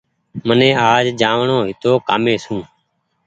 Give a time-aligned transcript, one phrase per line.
[0.47, 2.59] مني آج جآڻو هيتو ڪآمي سون